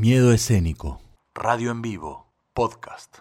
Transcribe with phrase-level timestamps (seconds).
[0.00, 0.98] Miedo escénico.
[1.34, 2.32] Radio en vivo.
[2.54, 3.18] Podcast.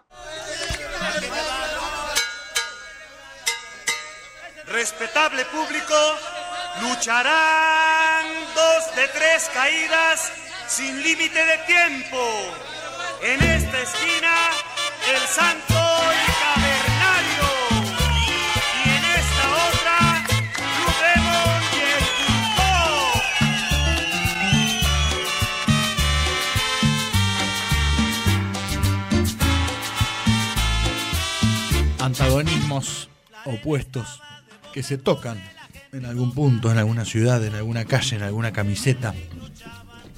[4.66, 5.93] Respetable público,
[6.81, 8.25] lucharán
[8.55, 10.31] dos de tres caídas
[10.70, 12.23] sin límite de tiempo.
[13.23, 14.34] En esta esquina,
[15.14, 15.89] el santo
[33.49, 34.21] opuestos
[34.73, 35.41] que se tocan
[35.91, 39.13] en algún punto, en alguna ciudad, en alguna calle, en alguna camiseta,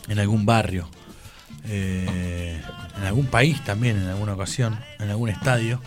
[0.07, 0.89] en algún barrio,
[1.65, 2.61] eh,
[2.97, 5.81] en algún país también, en alguna ocasión, en algún estadio.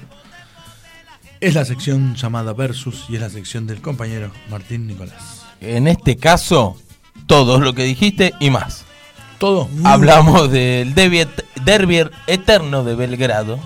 [1.41, 5.45] Es la sección llamada Versus y es la sección del compañero Martín Nicolás.
[5.61, 6.79] En este caso,
[7.27, 8.85] todo lo que dijiste y más.
[9.39, 9.69] Todo.
[9.85, 11.27] Hablamos del derbi
[12.27, 13.59] eterno de Belgrado.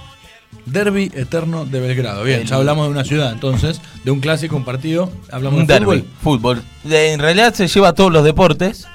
[0.67, 2.25] Derby eterno de Belgrado.
[2.25, 5.11] Bien, El- ya hablamos de una ciudad, entonces, de un clásico, un partido.
[5.33, 6.59] Hablamos Un de derby, fútbol.
[6.59, 6.63] fútbol.
[6.85, 8.87] De- en realidad se lleva a todos los deportes.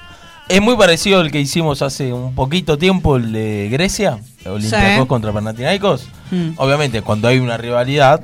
[0.48, 5.06] Es muy parecido al que hicimos hace un poquito tiempo, el de Grecia, Olympiacos Sí.
[5.08, 6.06] contra Panathinaikos.
[6.30, 6.50] Mm.
[6.58, 8.22] Obviamente, cuando hay una rivalidad,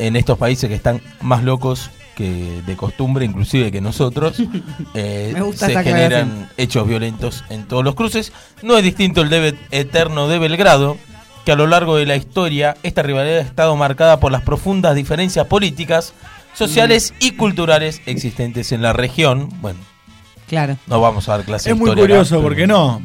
[0.00, 4.36] en estos países que están más locos que de costumbre, inclusive que nosotros,
[4.94, 8.32] eh, se generan hechos violentos en todos los cruces.
[8.62, 10.96] No es distinto el debe eterno de Belgrado,
[11.50, 14.94] que a lo largo de la historia esta rivalidad ha estado marcada por las profundas
[14.94, 16.14] diferencias políticas,
[16.54, 19.48] sociales y culturales existentes en la región.
[19.60, 19.80] Bueno,
[20.48, 20.76] Claro.
[20.86, 23.02] no vamos a dar clase Es de muy historia acá, curioso, pero- porque no.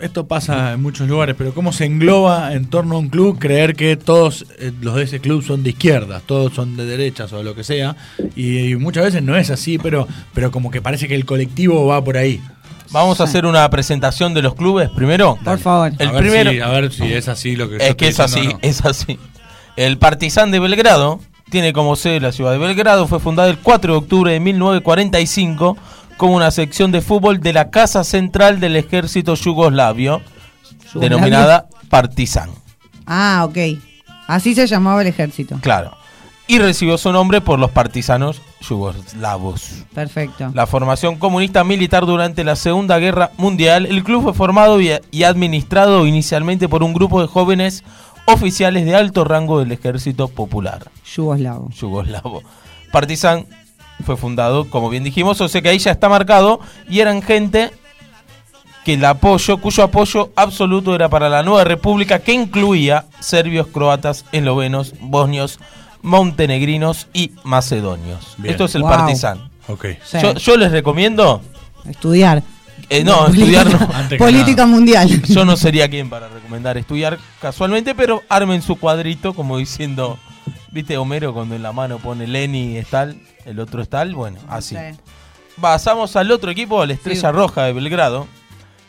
[0.00, 3.74] Esto pasa en muchos lugares, pero cómo se engloba en torno a un club creer
[3.76, 7.42] que todos eh, los de ese club son de izquierdas, todos son de derechas o
[7.44, 7.94] lo que sea.
[8.34, 11.86] Y, y muchas veces no es así, pero, pero como que parece que el colectivo
[11.86, 12.40] va por ahí.
[12.90, 15.38] Vamos a hacer una presentación de los clubes primero.
[15.44, 15.92] Por favor.
[15.98, 18.08] El a, ver primero, si, a ver si es así lo que yo Es que
[18.08, 18.58] es así, no.
[18.62, 19.18] es así.
[19.76, 23.06] El Partizan de Belgrado tiene como sede la ciudad de Belgrado.
[23.06, 25.76] Fue fundada el 4 de octubre de 1945
[26.16, 30.20] como una sección de fútbol de la Casa Central del Ejército Yugoslavio,
[30.70, 31.00] ¿Yugoslavio?
[31.00, 32.50] denominada Partizan.
[33.06, 33.56] Ah, ok.
[34.26, 35.58] Así se llamaba el ejército.
[35.60, 35.96] Claro.
[36.50, 39.84] Y recibió su nombre por los partisanos yugoslavos.
[39.94, 40.50] Perfecto.
[40.54, 46.06] La formación comunista militar durante la Segunda Guerra Mundial, el club fue formado y, administrado
[46.06, 47.84] inicialmente por un grupo de jóvenes
[48.24, 51.70] oficiales de alto rango del Ejército Popular Yugoslavo.
[51.70, 52.42] yugoslavo.
[52.92, 53.46] Partizan
[54.04, 57.70] fue fundado, como bien dijimos, o sea que ahí ya está marcado y eran gente
[58.84, 64.24] que el apoyo, cuyo apoyo absoluto era para la nueva república que incluía serbios, croatas,
[64.32, 65.58] eslovenos, bosnios,
[66.02, 68.34] montenegrinos y macedonios.
[68.38, 68.52] Bien.
[68.52, 68.90] Esto es el Wow.
[68.90, 69.50] Partizan.
[70.04, 70.18] Sí.
[70.22, 71.42] Yo, yo les recomiendo,
[71.88, 72.42] Estudiar.
[72.88, 73.78] eh, no, estudiar no.
[73.94, 75.22] Antes que Política mundial.
[75.28, 80.18] Yo no sería quien para recomendar estudiar casualmente, pero armen su cuadrito como diciendo,
[80.72, 84.14] ¿viste Homero cuando en la mano pone Lenny es tal, el otro es tal?
[84.14, 84.74] Bueno, así.
[84.74, 84.98] Sí.
[85.60, 87.36] Pasamos al otro equipo, la Estrella Sí.
[87.36, 88.26] Roja de Belgrado.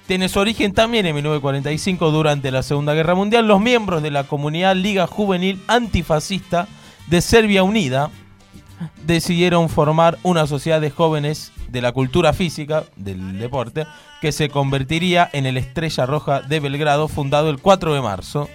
[0.07, 3.47] Tiene su origen también en 1945 durante la Segunda Guerra Mundial.
[3.47, 6.67] Los miembros de la comunidad Liga Juvenil Antifascista
[7.09, 8.09] de Serbia Unida
[9.05, 13.85] decidieron formar una sociedad de jóvenes de la cultura física del deporte
[14.21, 18.49] que se convertiría en el Estrella Roja de Belgrado, fundado el 4 de marzo.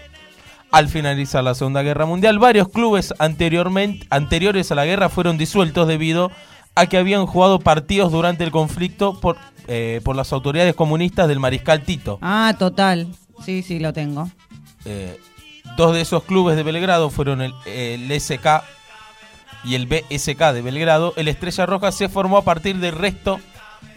[0.71, 5.87] Al finalizar la Segunda Guerra Mundial, varios clubes anteriormente, anteriores a la guerra fueron disueltos
[5.87, 6.33] debido
[6.75, 9.37] a que habían jugado partidos durante el conflicto por,
[9.69, 12.19] eh, por las autoridades comunistas del mariscal Tito.
[12.23, 13.07] Ah, total.
[13.45, 14.29] Sí, sí, lo tengo.
[14.85, 15.17] Eh,
[15.77, 18.63] dos de esos clubes de Belgrado fueron el, el SK
[19.65, 21.15] y el BSK de Belgrado.
[21.17, 23.41] El Estrella Roja se formó a partir del resto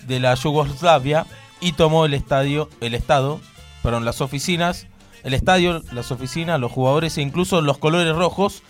[0.03, 1.25] de la Yugoslavia
[1.59, 3.39] y tomó el estadio, el estado,
[3.83, 4.88] perdón, las oficinas,
[5.23, 8.63] el estadio, las oficinas, los jugadores e incluso los colores rojos.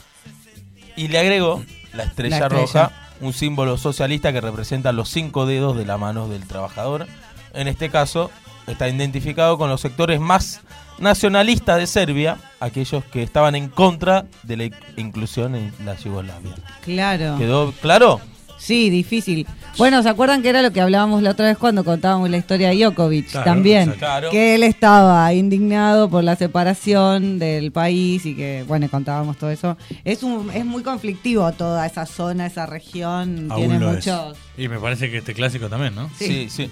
[0.96, 1.64] Y le agregó
[1.94, 2.62] la estrella, La estrella.
[2.64, 2.92] roja,
[3.22, 7.08] un símbolo socialista que representa los cinco dedos de la mano del trabajador.
[7.54, 8.32] En este caso,
[8.66, 10.62] está identificado con los sectores más
[11.00, 14.64] nacionalistas de Serbia, aquellos que estaban en contra de la
[14.96, 16.56] inclusión en la Yugoslavia.
[16.82, 17.38] Claro.
[17.38, 18.22] ¿Quedó claro?
[18.58, 19.46] Sí, difícil.
[19.78, 22.70] Bueno, ¿se acuerdan que era lo que hablábamos la otra vez cuando contábamos la historia
[22.70, 23.92] de Djokovic Claro, también?
[23.92, 24.32] Claro.
[24.32, 29.78] Que él estaba indignado por la separación del país y que, bueno, contábamos todo eso.
[30.04, 33.50] Es un es muy conflictivo toda esa zona, esa región.
[33.56, 33.96] tiene Aún es.
[33.96, 34.38] muchos.
[34.58, 36.10] Y me parece que este clásico también, ¿no?
[36.18, 36.70] Sí, sí.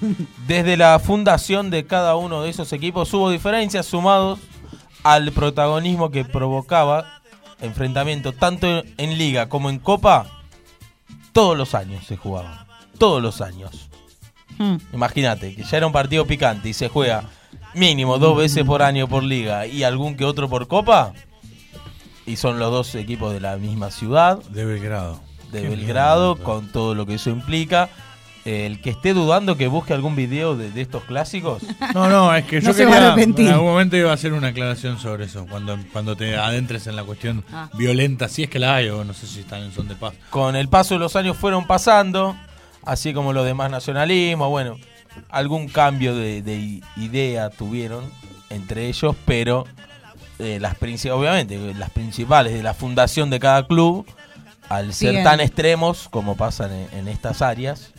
[0.47, 4.39] Desde la fundación de cada uno de esos equipos hubo diferencias sumados
[5.03, 7.21] al protagonismo que provocaba
[7.61, 10.34] enfrentamiento tanto en liga como en copa.
[11.35, 12.65] Todos los años se jugaban.
[12.97, 13.89] Todos los años.
[14.57, 14.77] Hmm.
[14.93, 17.25] Imagínate que ya era un partido picante y se juega
[17.73, 21.11] mínimo dos veces por año por liga y algún que otro por copa,
[22.25, 25.19] y son los dos equipos de la misma ciudad, De Belgrado.
[25.51, 27.89] de Qué Belgrado, con todo lo que eso implica.
[28.45, 31.63] El que esté dudando que busque algún video de, de estos clásicos,
[31.95, 34.13] No, no, es que No yo se va a quería, en algún momento iba a
[34.13, 37.69] hacer una aclaración sobre eso, cuando, cuando te adentres en la cuestión Ah.
[37.73, 40.13] violenta, si es que la hay, o no sé si están en son de paz.
[40.29, 42.35] con el paso de los años fueron pasando,
[42.83, 44.77] así como los demás nacionalismos, bueno,
[45.29, 48.03] algún cambio de, de idea tuvieron
[48.51, 49.65] entre ellos, pero
[50.37, 54.05] eh, las obviamente las principales de la fundación de cada club,
[54.69, 57.91] al ser tan extremos como pasan en, en estas áreas,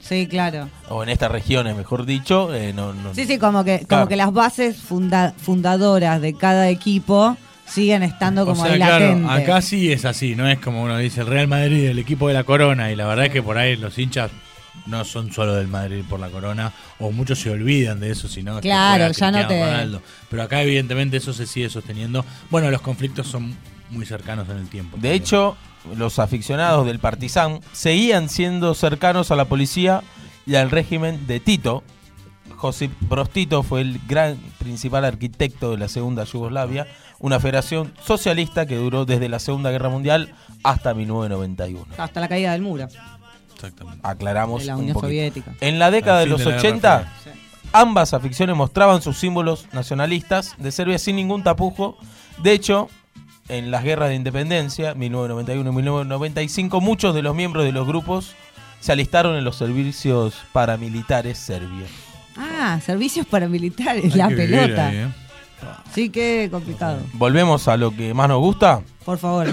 [0.00, 0.68] Sí, claro.
[0.88, 4.02] o en estas regiones, mejor dicho, eh, no, no- Sí, sí, como que, Claro.
[4.04, 7.36] como que las bases funda- fundadoras de cada equipo
[7.66, 9.30] siguen estando como o sea, ahí claro, latentes.
[9.30, 12.34] acá sí es así, no es como uno dice el Real Madrid, el equipo de
[12.34, 14.30] la corona, y la verdad es que por ahí los hinchas
[14.86, 18.56] no son solo del Madrid por la corona, o muchos se olvidan de eso, sino
[18.56, 20.02] que Claro, juega ya no te- Ronaldo.
[20.30, 22.24] Pero acá evidentemente eso se sigue sosteniendo.
[22.50, 23.54] Bueno, los conflictos son
[23.90, 24.96] muy cercanos en el tiempo.
[24.96, 25.22] De también.
[25.22, 25.56] hecho,
[25.96, 30.02] los aficionados del Partizan seguían siendo cercanos a la policía
[30.46, 31.82] y al régimen de Tito.
[32.56, 36.86] Josip Broz Tito fue el gran principal arquitecto de la Segunda Yugoslavia,
[37.18, 41.94] una federación socialista que duró desde la Segunda Guerra Mundial hasta 1991.
[41.96, 42.86] Hasta la caída del muro
[43.54, 44.00] Exactamente.
[44.02, 45.00] Aclaramos de la un Unión.
[45.00, 45.54] Soviética.
[45.60, 47.34] En la década de los de la Guerra 80, Fría.
[47.72, 51.98] ambas aficiones mostraban sus símbolos nacionalistas de Serbia sin ningún tapujo.
[52.42, 52.88] De hecho,
[53.48, 58.34] en las guerras de independencia, 1991 y 1995, muchos de los miembros de los grupos
[58.80, 61.90] se alistaron en los servicios paramilitares serbios.
[62.36, 64.88] Ah, servicios paramilitares, Hay la pelota.
[64.88, 65.08] ahí, ¿eh?
[65.92, 67.00] Sí, qué complicado.
[67.14, 69.46] Volvemos a lo que más nos gusta, Por favor.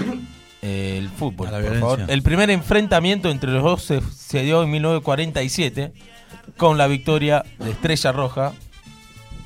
[0.62, 1.50] el fútbol.
[1.50, 2.04] Por favor.
[2.08, 5.92] El primer enfrentamiento entre los dos se, se dio en 1947
[6.56, 8.52] con la victoria de Estrella Roja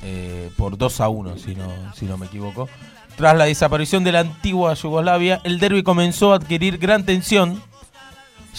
[0.03, 2.69] eh, por 2 a 1, si no, si no me equivoco.
[3.15, 7.61] Tras la desaparición de la antigua Yugoslavia, el derby comenzó a adquirir gran tensión,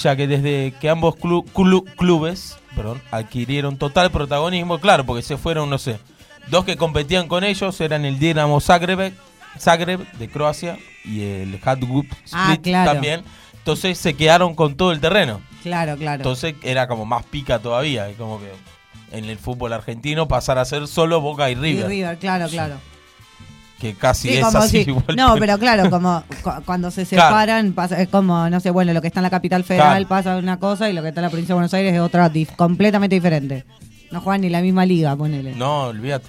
[0.01, 5.37] ya que desde que ambos clu- clu- clubes perdón, adquirieron total protagonismo, claro, porque se
[5.37, 5.99] fueron, no sé,
[6.49, 9.13] dos que competían con ellos eran el Dinamo Zagreb,
[9.59, 12.93] Zagreb de Croacia y el Hajduk Split Ah, claro.
[12.93, 13.23] también.
[13.59, 15.41] Entonces se quedaron con todo el terreno.
[15.63, 16.17] Claro, claro.
[16.17, 18.51] Entonces era como más pica todavía, y como que
[19.17, 22.75] en el fútbol argentino pasar a ser solo Boca y Y River, River, claro, claro.
[23.93, 25.05] Que casi Sí, es como así si- igual.
[25.17, 27.29] no, pero claro, como cu- cuando se Claro.
[27.29, 30.09] separan, pasa, es como, no sé, bueno, lo que está en la capital federal Claro.
[30.09, 32.33] pasa una cosa y lo que está en la provincia de Buenos Aires es otra
[32.33, 33.65] dif- completamente diferente.
[34.11, 35.55] No juegan ni la misma liga, ponele.
[35.55, 36.29] No, olvídate.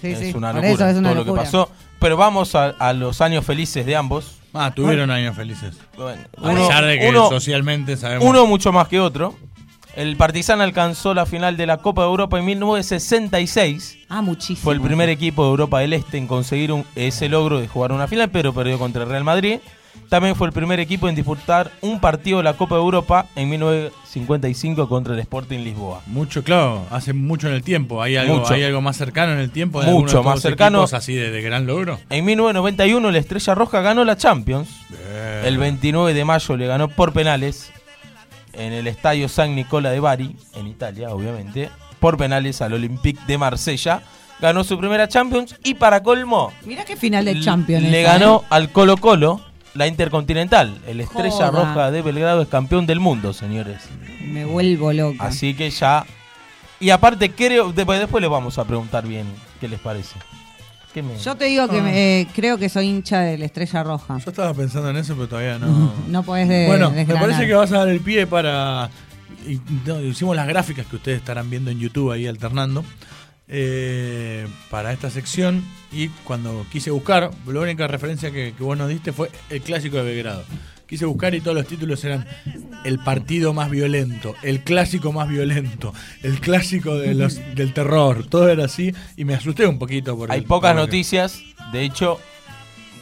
[0.00, 1.70] Sí, es sí, una por locura eso es una todo lo que pasó.
[2.00, 4.36] Pero vamos a, a los años felices de ambos.
[4.54, 5.76] Ah, tuvieron años felices.
[5.96, 8.24] Bueno, A uno- pesar de que uno- socialmente sabemos.
[8.24, 9.34] uno mucho más que otro.
[9.96, 13.98] El Partizan alcanzó la final de la Copa de Europa en 1966.
[14.08, 14.62] Ah, muchísimo.
[14.62, 17.92] Fue el primer equipo de Europa del Este en conseguir un- ese logro de jugar
[17.92, 19.58] una final, pero perdió contra el Real Madrid.
[20.08, 23.48] También fue el primer equipo en disputar un partido de la Copa de Europa en
[23.50, 26.00] 1955 contra el Sporting Lisboa.
[26.06, 28.00] Mucho, claro, hace mucho en el tiempo.
[28.00, 28.54] ¿Hay algo, Mucho.
[28.54, 29.82] ¿hay algo más cercano en el tiempo?
[29.82, 30.84] de Mucho de más cercano.
[30.84, 31.98] así de, de gran logro?
[32.08, 34.68] En 1991 la Estrella Roja ganó la Champions.
[35.44, 37.70] El 29 de mayo le ganó por penales
[38.58, 41.70] en el estadio San Nicola de Bari, en Italia, obviamente,
[42.00, 44.02] por penales al Olympique de Marsella.
[44.40, 47.82] Ganó su primera Champions y para colmo Mirá qué final de Champions.
[47.82, 48.46] le ganó ¿eh?
[48.50, 49.40] al Colo Colo
[49.74, 50.76] la Intercontinental.
[50.86, 51.50] El Estrella Joda.
[51.50, 53.88] Roja de Belgrado es campeón del mundo, señores.
[54.24, 55.24] Me vuelvo loca.
[55.24, 56.04] Así que ya...
[56.80, 59.26] Y aparte creo, después, después les vamos a preguntar bien
[59.60, 60.16] qué les parece.
[60.98, 63.82] ¿Qué me- Yo te digo que me- eh, creo que soy hincha de la Estrella
[63.84, 64.18] Roja.
[64.18, 65.92] Yo estaba pensando en eso, pero todavía no.
[66.08, 68.90] No podés de, bueno, me parece que vas a dar el pie para.
[69.46, 72.84] y- no, hicimos las gráficas que ustedes estarán viendo en YouTube ahí alternando.
[73.50, 75.64] eh, para esta sección.
[75.90, 79.96] Y cuando quise buscar, la única referencia que, que vos nos diste fue el clásico
[79.96, 80.44] de Belgrado.
[80.88, 82.26] Quise buscar y todos los títulos eran
[82.84, 85.92] el partido más violento, el clásico más violento,
[86.22, 88.24] el clásico de los, del terror.
[88.26, 90.16] Todo era así y me asusté un poquito.
[90.16, 91.40] Por Hay el- pocas por lo que- noticias,
[91.72, 92.18] de hecho,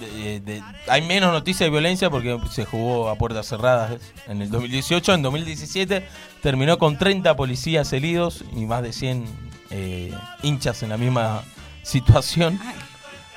[0.00, 4.50] de- de- hay menos noticias de violencia porque se jugó a puertas cerradas en el
[4.50, 5.14] 2018.
[5.14, 6.02] En 2017
[6.42, 9.24] terminó con 30 policías heridos y más de 100
[9.70, 10.12] eh,
[10.42, 11.42] hinchas en la misma
[11.84, 12.58] situación.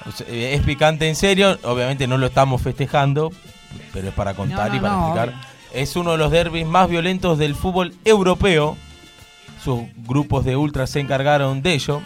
[0.08, 3.32] O sea, es picante en serio, obviamente no lo estamos festejando,
[3.94, 5.30] pero es para contar No, y para no, explicar.
[5.30, 5.50] obvio.
[5.74, 8.78] Es uno de los derbis más violentos del fútbol europeo.
[9.64, 12.02] Sus grupos de ultras se encargaron de ello.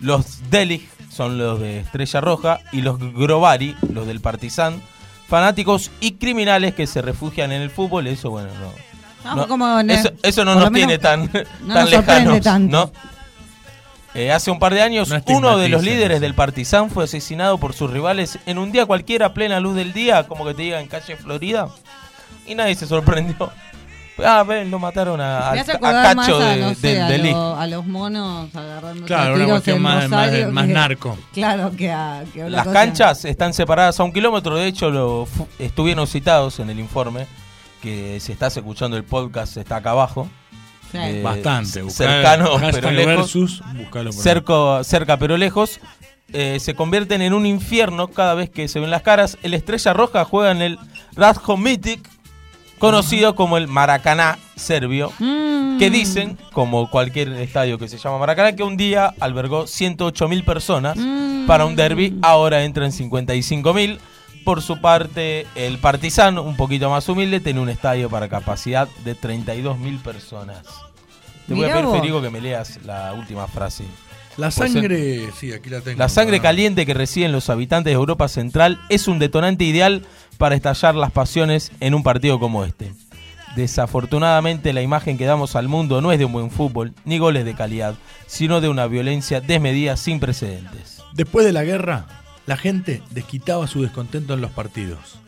[0.00, 4.82] Los Delig son los de Estrella Roja y los Grovari, los del Partizan,
[5.28, 8.06] fanáticos y criminales que se refugian en el fútbol.
[8.06, 9.34] Eso, bueno, no.
[9.34, 12.70] No, como ne- eso, eso no nos tiene tan, no tan nos lejanos, tanto.
[12.76, 12.92] ¿no?
[14.14, 17.58] Eh, hace un par de años, No uno de los líderes del Partizan fue asesinado
[17.58, 20.62] por sus rivales en un día cualquiera, a plena luz del día, como que te
[20.62, 21.68] diga en calle Florida.
[22.46, 23.50] Y nadie se sorprendió.
[24.24, 27.30] Ah, ven, lo mataron a, Cacho a, de, no sé, a, Delí.
[27.30, 31.18] lo- a los monos agarrando Claro, una cuestión más- más- Rosario más que- narco.
[31.32, 35.24] Claro, que a, que Las cosa- canchas están separadas a un kilómetro, de hecho lo
[35.26, 37.28] fu- estuvieron citados en el informe,
[37.80, 40.28] que si estás escuchando el podcast está acá abajo.
[40.94, 41.88] Eh, Bastante.
[41.90, 43.06] cercano, pero lejos.
[43.16, 45.80] versus, buscalo por cerca, cerca pero lejos,
[46.32, 49.38] eh, se convierten en un infierno cada vez que se ven las caras.
[49.42, 50.78] El Estrella Roja juega en el
[51.14, 52.08] Radko Mitic,
[52.78, 55.78] conocido como el Maracaná serbio, Mm.
[55.78, 60.44] que dicen, como cualquier estadio que se llama Maracaná, que un día albergó 108 mil
[60.44, 61.46] personas Mm.
[61.46, 63.98] para un derby, ahora entran 55 mil.
[64.48, 69.14] Por su parte, el Partizan, un poquito más humilde, tiene un estadio para capacidad de
[69.14, 70.62] 32 mil personas.
[71.46, 71.96] Te voy a pedir, vos.
[71.98, 73.84] Federico, que me leas la última frase.
[74.38, 75.98] La Pues, sangre, sí, aquí la tengo.
[75.98, 80.06] La sangre caliente que reciben los habitantes de Europa Central es un detonante ideal
[80.38, 82.94] para estallar las pasiones en un partido como este.
[83.54, 87.44] Desafortunadamente la imagen que damos al mundo no es de un buen fútbol ni goles
[87.44, 91.02] de calidad, sino de una violencia desmedida sin precedentes.
[91.12, 92.06] Después de la guerra,
[92.48, 95.18] la gente desquitaba su descontento en los partidos.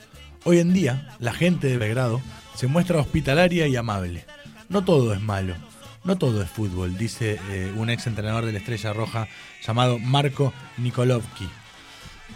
[0.44, 2.22] Hoy en día, la gente de Belgrado
[2.54, 4.24] se muestra hospitalaria y amable.
[4.70, 5.54] No todo es malo,
[6.02, 9.28] no todo es fútbol, dice eh, un ex entrenador de la Estrella Roja
[9.66, 11.46] llamado Marco Nikolovki.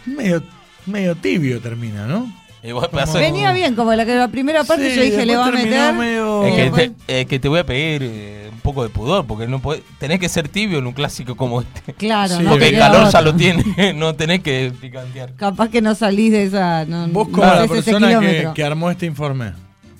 [0.05, 0.43] Medio,
[0.85, 2.31] medio tibio termina, ¿no?
[2.61, 5.35] Igual Como- pasó- Venía bien, como la que la primera parte Sí, yo dije le
[5.35, 5.93] va a meter.
[5.93, 9.47] medio- Es que, te, es que te voy a pedir eh, poco de pudor, porque
[9.47, 11.93] no podés- tenés que ser tibio en un clásico como este.
[11.93, 12.43] Claro, Sí.
[12.43, 13.63] no porque el calor ya lo tiene,
[13.95, 15.33] no tenés que picantear.
[15.35, 16.83] Capaz que no salís de esa.
[16.85, 18.19] No, Vos no como la persona
[18.53, 19.53] que, armó este informe,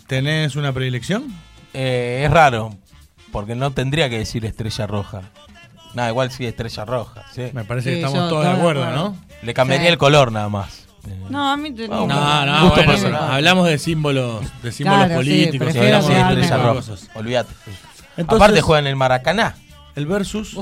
[0.08, 1.24] ¿tenés una predilección?
[1.74, 2.76] Eh, es raro,
[3.32, 5.22] porque no tendría que decir estrella roja.
[5.94, 7.24] Nada, igual sí estrella roja.
[7.34, 7.44] sí.
[7.54, 9.10] Me parece Sí, que yo estamos todos de acuerdo, acuerdo.
[9.12, 9.18] ¿no?
[9.44, 9.94] Le cambiaría Sí.
[9.94, 10.82] el color nada más.
[11.30, 13.32] No, a mí te No, No, no, Gusto bueno, personal.
[13.32, 15.92] hablamos de símbolos, de símbolos Claro, sí, políticos, sí, de
[16.74, 17.10] cosas.
[17.14, 17.54] Olvídate.
[18.18, 19.56] Entonces- Aparte juega en el Maracaná.
[19.96, 20.58] El versus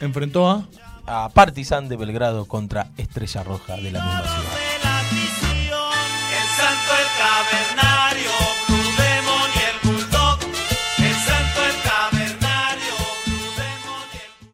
[0.00, 0.64] enfrentó a
[1.06, 4.53] A Partizan de Belgrado contra Estrella Roja de la misma ciudad.